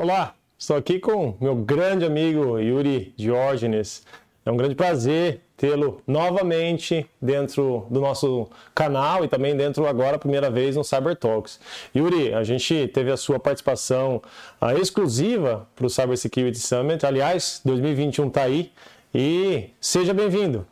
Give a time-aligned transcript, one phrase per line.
[0.00, 4.06] Olá, estou aqui com meu grande amigo Yuri Diógenes.
[4.46, 10.18] É um grande prazer tê-lo novamente dentro do nosso canal e também dentro agora a
[10.20, 11.58] primeira vez no Cyber Talks.
[11.96, 14.22] Yuri, a gente teve a sua participação
[14.62, 17.04] uh, exclusiva para o Cyber Security Summit.
[17.04, 18.70] Aliás, 2021 está aí
[19.12, 20.64] e seja bem-vindo.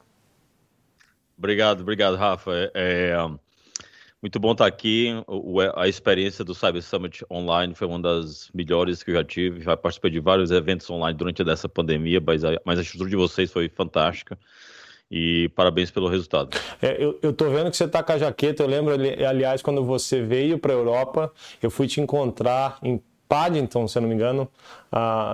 [1.37, 2.53] Obrigado, obrigado, Rafa.
[2.53, 3.17] É, é,
[4.27, 5.23] muito bom estar aqui.
[5.29, 9.61] O, a experiência do Cyber Summit online foi uma das melhores que eu já tive.
[9.61, 13.15] Já participei de vários eventos online durante essa pandemia, mas a, mas a estrutura de
[13.15, 14.37] vocês foi fantástica.
[15.09, 16.59] E parabéns pelo resultado.
[16.83, 18.65] É, eu, eu tô vendo que você está com a jaqueta.
[18.65, 23.87] Eu lembro, aliás, quando você veio para a Europa, eu fui te encontrar em Paddington,
[23.87, 24.49] se eu não me engano,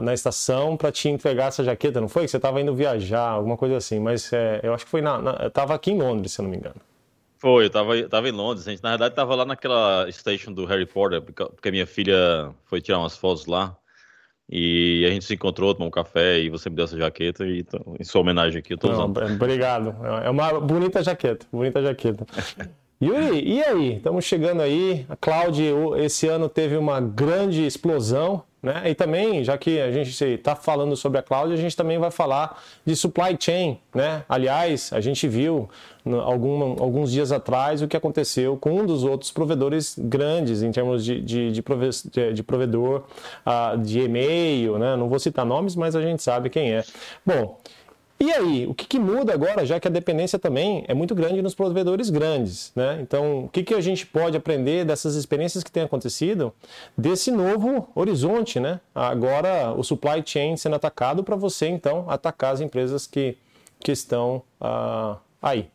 [0.03, 2.25] na estação para te entregar essa jaqueta, não foi?
[2.25, 3.99] Que você estava indo viajar, alguma coisa assim.
[3.99, 6.59] Mas é, eu acho que foi na, estava aqui em Londres, se eu não me
[6.59, 6.92] engano.
[7.43, 8.69] Foi, eu tava, tava em Londres.
[8.69, 12.81] A gente, na verdade, tava lá naquela station do Harry Potter, porque minha filha foi
[12.81, 13.77] tirar umas fotos lá.
[14.49, 17.59] E a gente se encontrou, tomou um café e você me deu essa jaqueta e
[17.59, 19.21] então, em sua homenagem aqui eu tô usando.
[19.21, 19.93] Não, obrigado.
[20.23, 22.25] É uma bonita jaqueta, bonita jaqueta.
[23.03, 23.97] Yuri, e aí?
[23.97, 25.05] Estamos chegando aí.
[25.09, 25.61] A Cloud
[25.97, 28.83] esse ano teve uma grande explosão, né?
[28.89, 32.13] E também, já que a gente está falando sobre a cloud, a gente também vai
[32.13, 34.25] falar de supply chain, né?
[34.29, 35.69] Aliás, a gente viu
[36.05, 41.05] algum, alguns dias atrás o que aconteceu com um dos outros provedores grandes em termos
[41.05, 41.91] de, de, de, prove,
[42.33, 43.03] de provedor
[43.45, 44.95] uh, de e-mail, né?
[44.95, 46.85] Não vou citar nomes, mas a gente sabe quem é.
[47.27, 47.59] Bom,
[48.23, 51.43] e aí, o que, que, muda agora, já que a dependência também é muito grande
[51.43, 53.01] nos provedores grandes, né?
[53.03, 56.55] Então, o que, que a gente pode aprender dessas experiências que têm acontecido,
[56.97, 58.79] desse novo horizonte, né?
[58.95, 63.37] Agora, o supply chain sendo atacado para você, então, atacar as empresas que,
[63.81, 65.69] que estão uh, aí.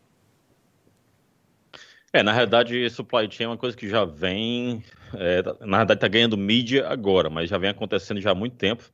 [2.13, 4.81] É, na realidade, supply chain é uma coisa que já vem,
[5.15, 8.89] é, na verdade, está ganhando mídia agora, mas já vem acontecendo já há muito tempo.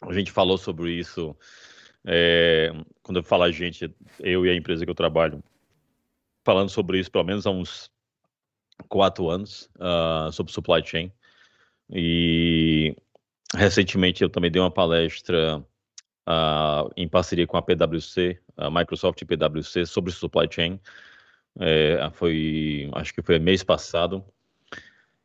[0.00, 1.36] A gente falou sobre isso
[2.06, 2.72] é,
[3.02, 5.42] quando eu falo a gente, eu e a empresa que eu trabalho,
[6.44, 7.90] falando sobre isso pelo menos há uns
[8.88, 11.12] quatro anos, uh, sobre supply chain.
[11.90, 12.96] E
[13.54, 15.58] recentemente eu também dei uma palestra
[16.28, 20.80] uh, em parceria com a PwC, a Microsoft e PwC, sobre supply chain.
[21.60, 24.24] É, foi, acho que foi mês passado.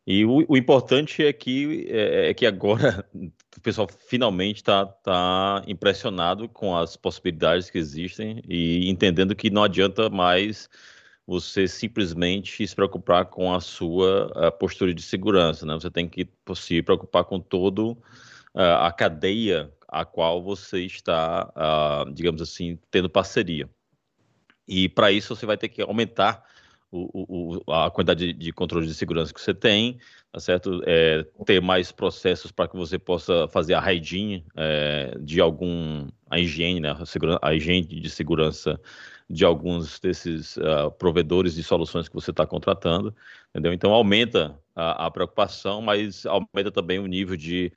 [0.07, 5.62] E o, o importante é que, é, é, que agora o pessoal finalmente está tá
[5.68, 10.69] impressionado com as possibilidades que existem e entendendo que não adianta mais
[11.28, 15.73] você simplesmente se preocupar com a sua a postura de segurança, né?
[15.73, 16.25] Você tem que
[16.56, 17.97] se preocupar com todo
[18.56, 21.51] a cadeia a qual você está,
[22.13, 23.69] digamos assim, tendo parceria.
[24.67, 26.44] E para isso você vai ter que aumentar
[26.92, 30.00] o, o, a quantidade de, de, controle de segurança que você tem,
[30.31, 30.81] tá certo?
[30.86, 36.40] É, ter mais processos para que você possa fazer a hygiene é, de algum, a
[36.40, 36.90] higiene, né?
[36.92, 38.80] A, a higiene de segurança
[39.30, 43.14] de alguns desses uh, provedores de soluções que você está contratando,
[43.50, 43.74] entendeu?
[43.74, 47.72] Então aumenta a, a, preocupação, mas aumenta também o nível de,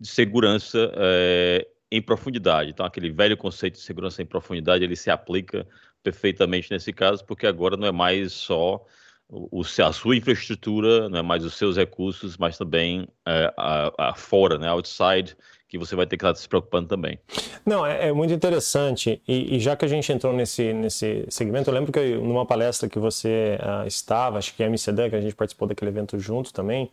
[0.00, 2.70] de segurança é, em profundidade.
[2.70, 5.66] Então aquele velho conceito de segurança em profundidade ele se aplica
[6.02, 8.84] perfeitamente nesse caso, porque agora não é mais só
[9.28, 14.14] o, a sua infraestrutura, não é mais os seus recursos, mas também é, a, a
[14.14, 15.36] fora, né, outside,
[15.68, 17.18] que você vai ter que estar se preocupando também.
[17.64, 19.20] Não, é, é muito interessante.
[19.26, 22.46] E, e, já que a gente entrou nesse, nesse segmento, eu lembro que eu, numa
[22.46, 25.90] palestra que você uh, estava, acho que é a MCD, que a gente participou daquele
[25.90, 26.88] evento junto também,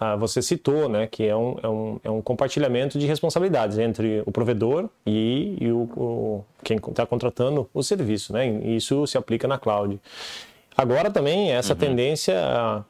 [0.00, 4.22] uh, você citou né, que é um, é, um, é um compartilhamento de responsabilidades entre
[4.26, 8.32] o provedor e, e o, o quem está contratando o serviço.
[8.32, 8.48] Né?
[8.48, 10.00] E isso se aplica na cloud.
[10.76, 11.78] Agora também essa uhum.
[11.78, 12.34] tendência,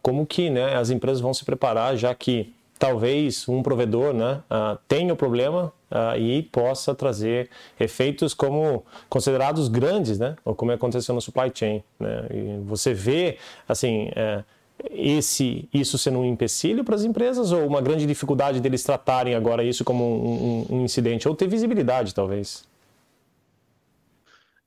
[0.03, 4.79] como que né, as empresas vão se preparar, já que talvez um provedor né, uh,
[4.87, 7.49] tenha o problema uh, e possa trazer
[7.79, 11.83] efeitos como considerados grandes, né, ou como aconteceu no supply chain.
[11.99, 12.27] Né?
[12.31, 13.39] E você vê,
[13.69, 14.45] assim, uh,
[14.91, 19.65] esse, isso sendo um empecilho para as empresas ou uma grande dificuldade deles tratarem agora
[19.65, 22.65] isso como um, um, um incidente, ou ter visibilidade, talvez?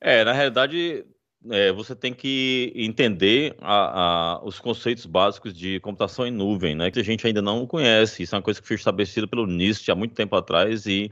[0.00, 1.04] É, na realidade,
[1.48, 6.90] é, você tem que entender a, a, os conceitos básicos de computação em nuvem, né?
[6.90, 8.22] Que a gente ainda não conhece.
[8.22, 11.10] Isso é uma coisa que foi estabelecida pelo NIST há muito tempo atrás e,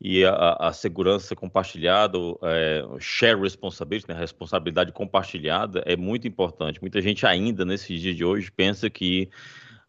[0.00, 4.14] e a, a segurança compartilhada, é, share responsibility, né?
[4.14, 6.80] responsabilidade compartilhada é muito importante.
[6.80, 9.28] Muita gente ainda, nesse dia de hoje, pensa que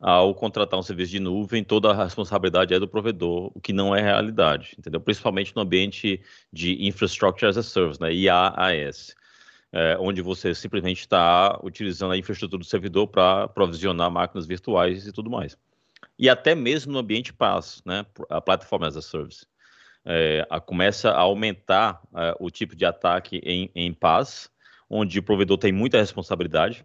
[0.02, 3.96] ao contratar um serviço de nuvem, toda a responsabilidade é do provedor, o que não
[3.96, 5.00] é realidade, entendeu?
[5.00, 6.20] Principalmente no ambiente
[6.52, 8.12] de Infrastructure as a Service, né?
[8.12, 9.16] IaaS
[9.72, 15.12] é, onde você simplesmente está utilizando a infraestrutura do servidor para provisionar máquinas virtuais e
[15.12, 15.58] tudo mais.
[16.20, 19.46] e até mesmo no ambiente PaaS, né, a Platform as a Service.
[20.04, 24.52] É, a, começa a aumentar é, o tipo de ataque em, em PaaS,
[24.90, 26.84] onde o provedor tem muita responsabilidade,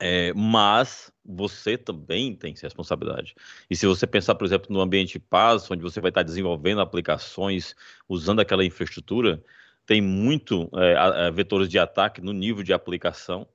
[0.00, 3.34] é, mas você também tem responsabilidade.
[3.70, 7.74] E se você pensar, por exemplo, no ambiente PaaS, onde você vai estar desenvolvendo aplicações
[8.08, 9.42] usando aquela infraestrutura,
[9.86, 13.46] tem muito é, vetores de ataque no nível de aplicação,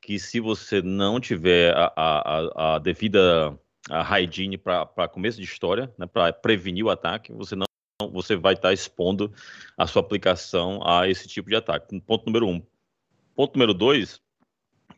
[0.00, 5.92] que se você não tiver a, a, a devida a hygiene para começo de história,
[5.98, 7.64] né, para prevenir o ataque, você não
[8.12, 9.32] você vai estar expondo
[9.76, 12.00] a sua aplicação a esse tipo de ataque.
[12.00, 12.62] Ponto número um.
[13.34, 14.20] Ponto número dois,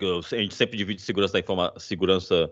[0.01, 2.51] a gente sempre divide segurança da informa, segurança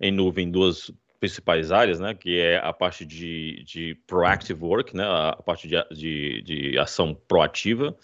[0.00, 4.96] em nuvem em duas principais áreas, né, que é a parte de, de proactive work,
[4.96, 7.94] né, a parte de, de, de ação proativa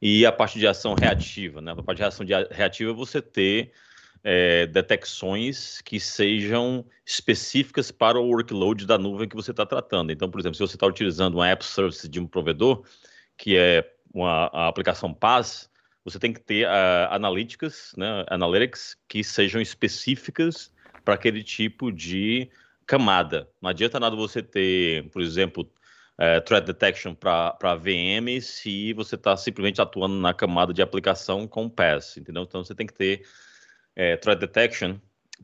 [0.00, 3.22] e a parte de ação reativa, né, a parte de ação de reativa é você
[3.22, 3.72] ter
[4.22, 10.12] é, detecções que sejam específicas para o workload da nuvem que você está tratando.
[10.12, 12.84] Então, por exemplo, se você está utilizando uma app service de um provedor,
[13.38, 15.70] que é uma aplicação PaaS,
[16.04, 20.70] você tem que ter uh, analíticas, né, analytics, que sejam específicas
[21.04, 22.50] para aquele tipo de
[22.86, 23.48] camada.
[23.60, 25.70] Não adianta nada você ter, por exemplo,
[26.18, 31.68] uh, threat detection para VM se você está simplesmente atuando na camada de aplicação com
[31.68, 32.42] PaaS, entendeu?
[32.42, 33.22] Então você tem que ter
[33.96, 34.98] uh, threat detection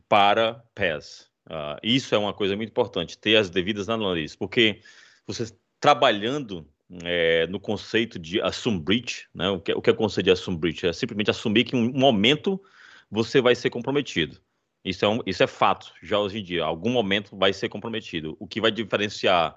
[0.07, 1.29] para PaaS.
[1.49, 4.81] Uh, isso é uma coisa muito importante, ter as devidas análises, porque
[5.25, 5.45] você
[5.79, 6.67] trabalhando
[7.03, 9.49] é, no conceito de assume breach, né?
[9.49, 10.85] O que, o que é o conceito de assume breach?
[10.87, 12.61] É simplesmente assumir que em um momento
[13.09, 14.39] você vai ser comprometido.
[14.83, 16.63] Isso é, um, isso é fato, já hoje em dia.
[16.63, 18.37] Algum momento vai ser comprometido.
[18.39, 19.55] O que vai diferenciar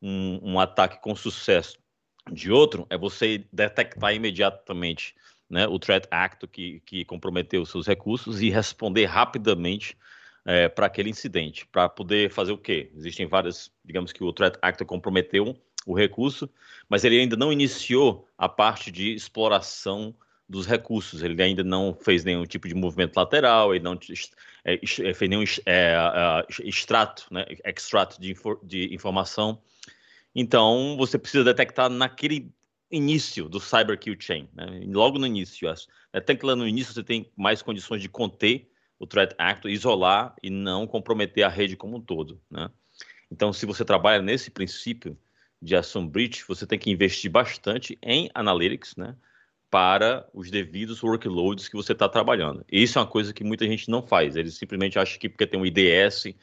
[0.00, 1.78] um, um ataque com sucesso
[2.32, 5.14] de outro é você detectar imediatamente
[5.48, 9.96] né, o threat act que, que comprometeu seus recursos e responder rapidamente
[10.44, 12.90] é, para aquele incidente, para poder fazer o quê?
[12.94, 15.56] Existem várias, digamos que o threat actor comprometeu
[15.86, 16.48] o recurso,
[16.88, 20.14] mas ele ainda não iniciou a parte de exploração
[20.50, 21.22] dos recursos.
[21.22, 23.98] Ele ainda não fez nenhum tipo de movimento lateral, ele não
[24.64, 25.96] é, é, fez nenhum é,
[26.64, 29.62] extrato, né, extrato de, de informação.
[30.34, 32.52] Então, você precisa detectar naquele
[32.90, 34.82] início do Cyber Kill Chain, né?
[34.86, 35.72] logo no início.
[36.12, 38.68] Até que lá no início você tem mais condições de conter
[38.98, 42.40] o Threat Actor, isolar e não comprometer a rede como um todo.
[42.50, 42.68] Né?
[43.30, 45.16] Então, se você trabalha nesse princípio,
[45.62, 49.14] de ação breach, você tem que investir bastante em analytics, né?
[49.70, 52.64] Para os devidos workloads que você está trabalhando.
[52.70, 54.34] Isso é uma coisa que muita gente não faz.
[54.34, 56.34] Eles simplesmente acham que porque tem um IDS,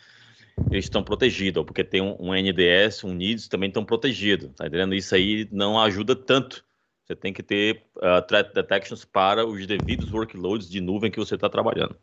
[0.71, 4.49] eles estão protegidos, ou porque tem um, um NDS, um NIDS, também estão protegidos.
[4.55, 4.95] Tá entendendo?
[4.95, 6.63] Isso aí não ajuda tanto.
[7.05, 11.35] Você tem que ter uh, threat detections para os devidos workloads de nuvem que você
[11.35, 11.95] está trabalhando.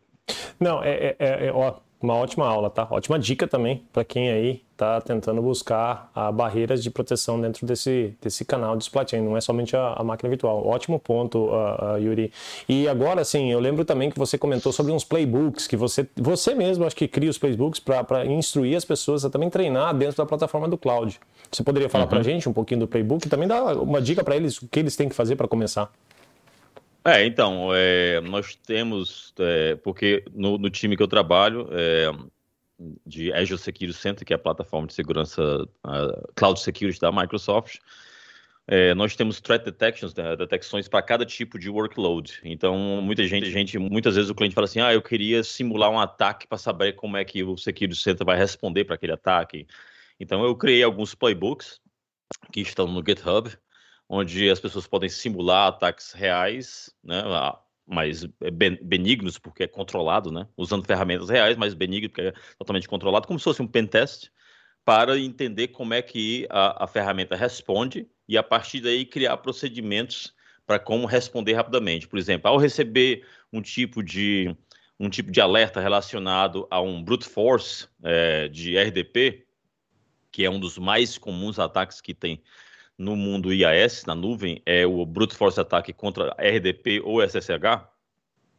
[0.58, 2.86] Não, é, é, é, ó, uma ótima aula, tá?
[2.90, 7.64] Ótima dica também para quem aí está tentando buscar a, ah, barreiras de proteção dentro
[7.64, 10.66] desse, desse canal de supply chain, não é somente a, a máquina virtual.
[10.66, 12.32] Ótimo ponto, uh, uh, Yuri.
[12.68, 16.54] E agora, assim, eu lembro também que você comentou sobre uns playbooks, que você, você
[16.54, 20.26] mesmo acho que cria os playbooks para instruir as pessoas a também treinar dentro da
[20.26, 21.18] plataforma do cloud.
[21.50, 22.10] Você poderia falar uhum.
[22.10, 24.68] para a gente um pouquinho do playbook e também dar uma dica para eles o
[24.68, 25.90] que eles têm que fazer para começar?
[27.06, 32.10] É, então, é, nós temos, é, porque no, no, time que eu trabalho, é,
[33.06, 35.68] de Azure Security Center, que é a plataforma de segurança
[36.34, 37.78] Cloud Security da Microsoft,
[38.66, 42.40] é, nós temos threat detections, né, detecções para cada tipo de workload.
[42.42, 46.00] Então, muita gente, gente, muitas vezes o cliente fala assim: ah, eu queria simular um
[46.00, 49.66] ataque para saber como é que o Security Center vai responder para aquele ataque.
[50.18, 51.78] Então, eu criei alguns playbooks
[52.50, 53.50] que estão no GitHub,
[54.14, 57.22] onde as pessoas podem simular ataques reais, né,
[57.86, 58.24] mais
[58.82, 63.38] benignos, porque é controlado, né, usando ferramentas reais, mas benigno, porque é totalmente controlado, como
[63.38, 64.30] se fosse um pentest,
[64.84, 70.32] para entender como é que a, a ferramenta responde e, a partir daí, criar procedimentos
[70.66, 72.06] para como responder rapidamente.
[72.06, 74.54] Por exemplo, ao receber um tipo de
[75.00, 79.44] um tipo de alerta relacionado a um brute force é, de RDP,
[80.30, 82.40] que é um dos mais comuns ataques que tem
[82.96, 87.86] no mundo IAS, na nuvem, é o Brute Force Attack contra RDP ou SSH,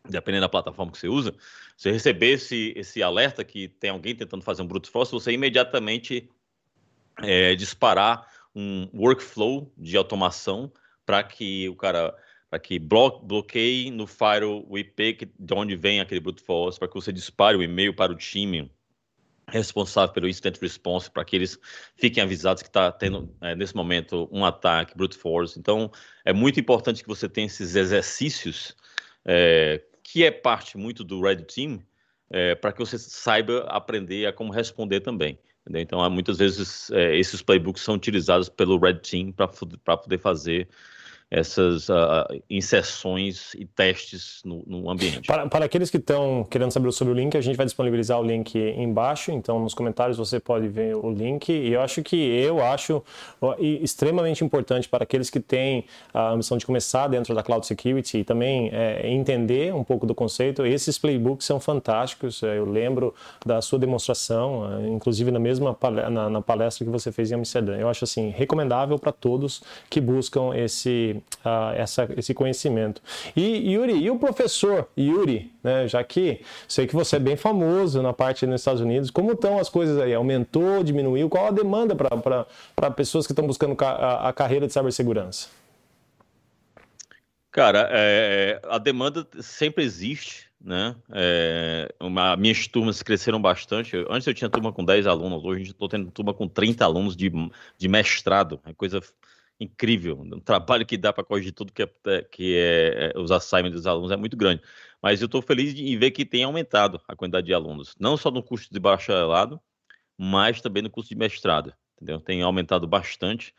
[0.08, 1.34] dependendo da plataforma que você usa,
[1.76, 6.30] você receber esse, esse alerta que tem alguém tentando fazer um Brute Force, você imediatamente
[7.22, 10.72] é, disparar um workflow de automação
[11.06, 12.16] para que o cara
[12.50, 16.94] para que bloqueie no firewall o IP de onde vem aquele brute force, para que
[16.94, 18.72] você dispare o e-mail para o time
[19.48, 21.60] responsável pelo incident response para que eles
[21.96, 25.60] fiquem avisados que está tendo é, nesse momento um ataque brute force.
[25.60, 25.92] Então
[26.24, 28.76] é muito importante que você tenha esses exercícios
[29.24, 31.82] é, que é parte muito do Red Team
[32.30, 35.40] é, para que você saiba aprender a como responder também.
[35.62, 35.82] Entendeu?
[35.82, 39.48] Então, muitas vezes é, esses playbooks são utilizados pelo Red Team para
[39.98, 40.70] poder fazer
[41.30, 41.94] essas uh,
[42.50, 45.26] inserções e testes no, no ambiente.
[45.26, 48.24] Para, para, aqueles que estão querendo saber sobre o link, a gente vai disponibilizar o
[48.24, 51.52] link embaixo, então nos comentários você pode ver o link.
[51.52, 53.04] E eu acho que eu acho
[53.60, 58.24] extremamente importante para aqueles que têm a ambição de começar dentro da Cloud Security e
[58.24, 60.66] também é, entender um pouco do conceito.
[60.66, 62.44] Esses playbooks são fantásticos.
[62.44, 63.14] É, eu lembro
[63.46, 65.76] da sua demonstração, é, inclusive na mesma
[66.12, 67.76] na, na palestra que você fez em Amsterdã.
[67.78, 73.02] Eu acho assim recomendável para todos que buscam esse uh, essa, esse conhecimento.
[73.36, 78.02] E Yuri, e o professor Yuri, né, já que sei que você é bem famoso
[78.02, 80.14] na parte nos Estados Unidos, como estão as coisas aí?
[80.14, 81.30] Aumentou, diminuiu?
[81.30, 85.48] Qual a demanda para pessoas que estão buscando a, a carreira de cibersegurança?
[87.56, 90.94] Cara, é, a demanda sempre existe, né?
[91.10, 93.96] É, uma, minhas turmas cresceram bastante.
[94.10, 97.32] Antes eu tinha turma com 10 alunos, hoje estou tendo turma com 30 alunos de,
[97.78, 98.60] de mestrado.
[98.66, 99.00] É coisa
[99.60, 100.20] incrível.
[100.20, 103.76] Um trabalho que dá para corrigir tudo que é, é que é, é, os assignments
[103.76, 104.62] dos alunos é muito grande.
[105.02, 108.32] Mas eu estou feliz em ver que tem aumentado a quantidade de alunos, não só
[108.32, 109.60] no curso de bacharelado,
[110.18, 111.74] mas também no curso de mestrado.
[111.96, 112.20] Entendeu?
[112.20, 113.54] Tem aumentado bastante.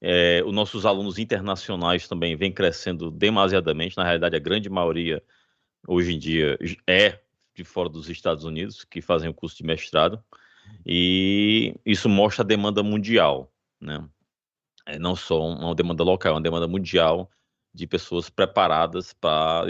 [0.00, 3.96] É, os nossos alunos internacionais também vêm crescendo demasiadamente.
[3.96, 5.22] Na realidade, a grande maioria
[5.86, 7.20] hoje em dia é
[7.54, 10.22] de fora dos Estados Unidos que fazem o curso de mestrado.
[10.86, 14.02] E isso mostra a demanda mundial, né?
[14.86, 17.30] É não só uma demanda local, é uma demanda mundial
[17.74, 19.66] de pessoas preparadas para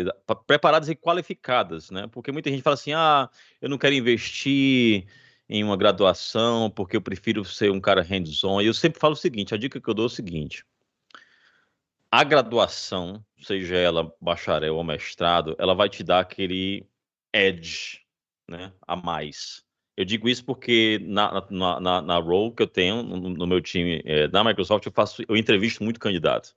[0.47, 2.09] preparadas e qualificadas, né?
[2.09, 5.07] Porque muita gente fala assim: "Ah, eu não quero investir
[5.49, 8.61] em uma graduação porque eu prefiro ser um cara hands-on".
[8.61, 10.65] E eu sempre falo o seguinte, a dica que eu dou é o seguinte:
[12.11, 16.87] a graduação, seja ela bacharel ou mestrado, ela vai te dar aquele
[17.33, 18.01] edge,
[18.49, 19.65] né, a mais.
[19.97, 23.61] Eu digo isso porque na, na, na, na role que eu tenho no, no meu
[23.61, 26.55] time é, na Microsoft, eu faço, eu entrevisto muito candidato.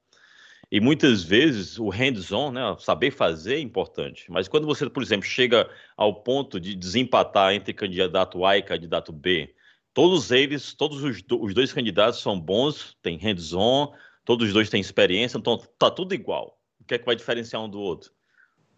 [0.72, 4.26] E muitas vezes o hands-on, né, saber fazer é importante.
[4.32, 9.12] Mas quando você, por exemplo, chega ao ponto de desempatar entre candidato A e candidato
[9.12, 9.54] B,
[9.94, 14.82] todos eles, todos os, os dois candidatos são bons, têm hands-on, todos os dois têm
[14.82, 16.60] experiência, então tá tudo igual.
[16.80, 18.12] O que é que vai diferenciar um do outro?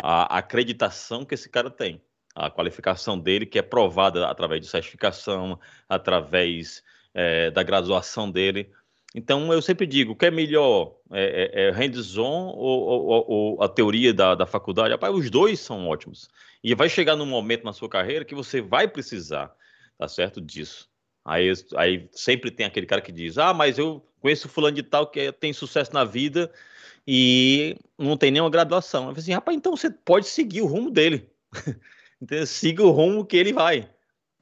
[0.01, 2.01] A acreditação que esse cara tem
[2.38, 8.70] a qualificação dele, que é provada através de certificação, através é, da graduação dele.
[9.15, 13.63] Então, eu sempre digo, o que é melhor, é, é, é hands-on ou, ou, ou,
[13.63, 14.91] a teoria da, da faculdade?
[14.91, 16.29] Rapaz, os dois são ótimos.
[16.63, 19.51] E vai chegar num momento na sua carreira que você vai precisar,
[19.98, 20.88] tá certo, disso.
[21.25, 25.08] Aí, aí sempre tem aquele cara que diz, ah, mas eu conheço fulano de tal
[25.08, 26.51] que tem sucesso na vida
[27.08, 29.06] e não tem nenhuma graduação.
[29.06, 31.27] Eu falei assim, rapaz, então você pode seguir o rumo dele.
[32.21, 33.89] Então, siga o rumo que ele vai.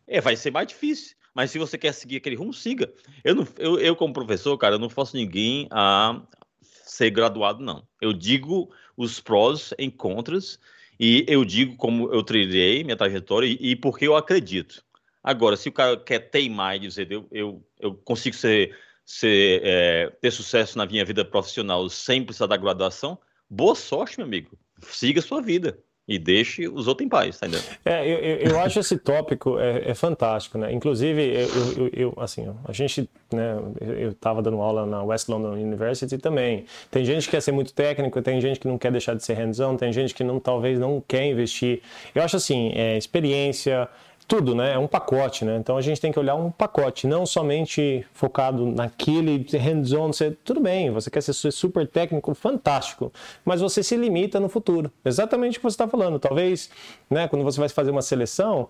[0.07, 1.15] É, vai ser mais difícil.
[1.33, 2.91] Mas se você quer seguir aquele rumo, siga.
[3.23, 6.21] Eu, não, eu, eu como professor, cara, eu não faço ninguém a
[6.61, 7.85] ser graduado, não.
[7.99, 10.57] Eu digo os prós e contras
[10.97, 14.81] e eu digo como eu trilhei minha trajetória e, e porque eu acredito.
[15.21, 20.09] Agora, se o cara quer teimar e dizer eu, eu, eu consigo ser, ser é,
[20.21, 24.57] ter sucesso na minha vida profissional sem precisar da graduação, boa sorte, meu amigo.
[24.83, 27.65] Siga a sua vida e deixe os outros em paz, tá entendendo?
[27.83, 30.71] É, eu, eu acho esse tópico é, é, fantástico, né?
[30.71, 31.47] Inclusive, eu,
[31.77, 36.65] eu, eu, assim, a gente, né, eu estava dando aula na West London University também.
[36.91, 39.33] Tem gente que quer ser muito técnico, tem gente que não quer deixar de ser
[39.33, 41.81] hands-on, tem gente que não, talvez não quer investir.
[42.13, 43.89] Eu acho assim, é, experiência,
[44.27, 44.73] tudo, né?
[44.73, 45.57] É um pacote, né?
[45.57, 50.11] Então a gente tem que olhar um pacote, não somente focado naquele hands-on.
[50.43, 53.11] Tudo bem, você quer ser super técnico, fantástico,
[53.43, 54.91] mas você se limita no futuro.
[55.03, 56.19] Exatamente o que você está falando.
[56.19, 56.69] Talvez,
[57.09, 58.67] né, quando você vai fazer uma seleção,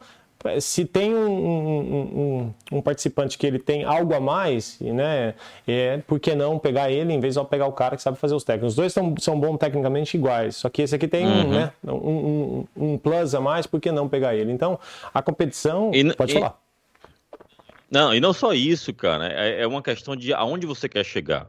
[0.59, 1.79] se tem um, um,
[2.71, 5.33] um, um, participante que ele tem algo a mais, né,
[5.67, 8.35] é, por que não pegar ele em vez de pegar o cara que sabe fazer
[8.35, 8.73] os técnicos?
[8.73, 11.49] Os dois são, são bons tecnicamente iguais, só que esse aqui tem uhum.
[11.49, 14.51] né, um, um, plus a mais, por que não pegar ele?
[14.51, 14.79] Então,
[15.13, 15.91] a competição.
[15.93, 16.59] E, pode e, falar.
[17.89, 21.47] Não, e não só isso, cara, é, é uma questão de aonde você quer chegar.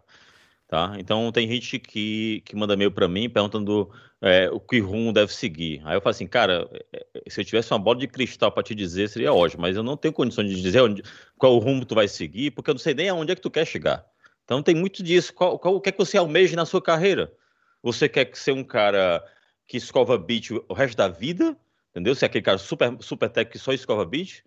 [0.69, 0.97] Tá?
[0.99, 3.89] Então tem gente que, que manda e-mail para mim perguntando
[4.21, 5.81] é, o que rumo deve seguir.
[5.85, 8.65] Aí eu falo assim, cara, é, é, se eu tivesse uma bola de cristal para
[8.65, 11.05] te dizer, seria ótimo, mas eu não tenho condições de dizer onde,
[11.39, 13.65] qual rumo tu vai seguir, porque eu não sei nem aonde é que tu quer
[13.65, 14.05] chegar.
[14.45, 15.33] Então tem muito disso.
[15.33, 17.33] Qual, qual, o que é que você almeja na sua carreira?
[17.81, 19.25] Você quer ser um cara
[19.69, 21.57] que escova beat o resto da vida?
[21.91, 22.15] Entendeu?
[22.15, 24.43] Se é aquele cara super, super tech que só escova beat?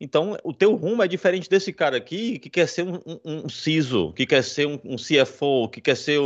[0.00, 3.48] Então, o teu rumo é diferente desse cara aqui que quer ser um, um, um
[3.50, 6.18] CISO, que quer ser um, um, CFO, que quer ser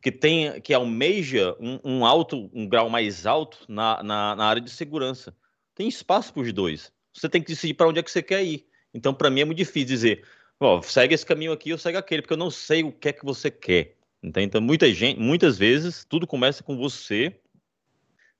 [0.00, 4.70] que tem que almeja um, alto, um grau mais alto na, na, na, área de
[4.70, 5.36] segurança.
[5.74, 6.90] Tem espaço para os dois.
[7.12, 8.66] Você tem que decidir para onde é que você quer ir.
[8.94, 10.26] Então, para mim, é muito difícil dizer,
[10.58, 13.12] ó, segue esse caminho aqui ou segue aquele, porque eu não sei o que é
[13.12, 13.96] que você quer.
[14.22, 17.38] Então, muita gente, muitas vezes, tudo começa com você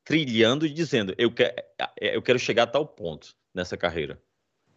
[0.02, 1.54] trilhando e dizendo, eu, quer,
[2.00, 4.20] eu quero chegar a tal ponto nessa carreira.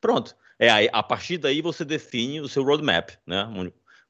[0.03, 0.35] Pronto.
[0.59, 3.47] É a partir daí você define o seu roadmap, né?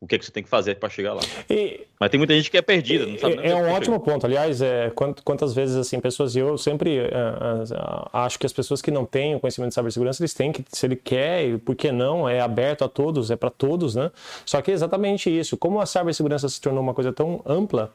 [0.01, 1.21] O que, é que você tem que fazer para chegar lá.
[1.47, 3.37] E, Mas tem muita gente que é perdida, não sabe.
[3.41, 4.25] É, um ótimo ponto.
[4.25, 4.91] Aliás, é,
[5.23, 7.09] quantas vezes assim pessoas, eu sempre é, é,
[8.11, 10.85] acho que as pessoas que não têm o conhecimento de cibersegurança, eles têm que, se
[10.85, 12.27] ele quer, por que não?
[12.27, 14.11] É aberto a todos, é para todos, né?
[14.45, 15.55] Só que é exatamente isso.
[15.55, 17.93] Como a cibersegurança se tornou uma coisa tão ampla,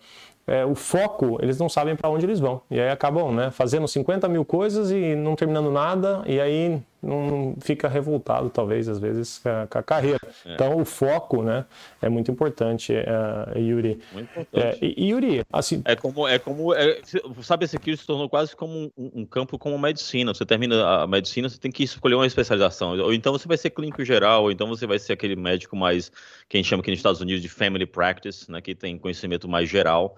[0.48, 2.62] é, o foco, eles não sabem para onde eles vão.
[2.70, 7.56] E aí acabam né, fazendo 50 mil coisas e não terminando nada, e aí não
[7.60, 9.40] fica revoltado, talvez, às vezes,
[9.70, 10.18] com a, carreira.
[10.44, 10.54] É.
[10.54, 11.64] Então, o foco né,
[12.02, 14.00] é muito importante, é, Yuri.
[14.12, 14.84] Muito importante.
[14.84, 15.80] É, e, Yuri, assim...
[15.84, 16.26] É como...
[16.26, 17.00] É como é,
[17.42, 20.34] sabe, esse aqui se tornou quase como um, um, campo como medicina.
[20.34, 22.98] Você termina a medicina, você tem que escolher uma especialização.
[22.98, 26.10] Ou então você vai ser clínico geral, ou então você vai ser aquele médico mais,
[26.48, 29.48] que a gente chama aqui nos Estados Unidos de family practice, né, que tem conhecimento
[29.48, 30.16] mais geral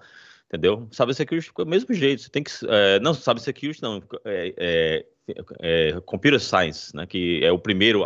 [0.51, 0.85] entendeu?
[0.91, 5.05] Cyber security do mesmo jeito, você tem que, é, não, cyber security não, é, é,
[5.59, 8.05] é, computer science, né, que é o primeiro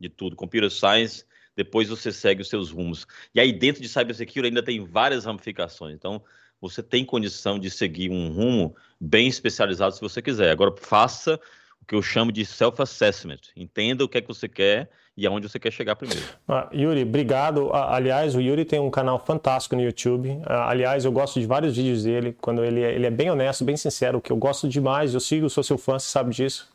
[0.00, 1.24] de tudo, computer science,
[1.54, 3.06] depois você segue os seus rumos.
[3.32, 6.20] E aí dentro de cyber security ainda tem várias ramificações, então
[6.60, 10.50] você tem condição de seguir um rumo bem especializado se você quiser.
[10.50, 11.38] Agora faça
[11.80, 15.48] o que eu chamo de self-assessment, entenda o que é que você quer e aonde
[15.48, 16.22] você quer chegar primeiro.
[16.48, 17.70] Ah, Yuri, obrigado.
[17.72, 20.40] Aliás, o Yuri tem um canal fantástico no YouTube.
[20.44, 23.64] Ah, aliás, eu gosto de vários vídeos dele, quando ele é, ele é bem honesto,
[23.64, 25.14] bem sincero, que eu gosto demais.
[25.14, 26.68] Eu sigo, sou seu fã, você sabe disso.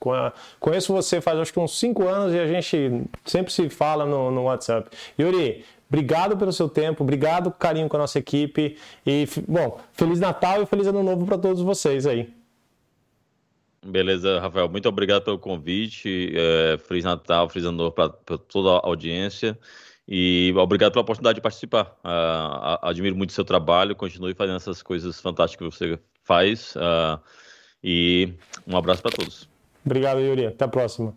[0.60, 4.32] Conheço você faz acho que uns 5 anos e a gente sempre se fala no,
[4.32, 4.90] no WhatsApp.
[5.20, 10.62] Yuri, Obrigado pelo seu tempo, obrigado carinho com a nossa equipe e bom, feliz Natal
[10.62, 12.32] e feliz ano novo para todos vocês aí.
[13.86, 14.70] Beleza, Rafael.
[14.70, 16.34] Muito obrigado pelo convite.
[16.36, 19.58] É, Feliz Natal, Feliz Ano Novo para toda a audiência.
[20.08, 21.96] E obrigado pela oportunidade de participar.
[22.04, 23.96] Uh, admiro muito o seu trabalho.
[23.96, 26.76] Continue fazendo essas coisas fantásticas que você faz.
[26.76, 27.20] Uh,
[27.84, 28.34] e
[28.68, 29.48] um abraço para todos.
[29.86, 30.48] Obrigado, Yuri.
[30.48, 31.16] Até a próxima.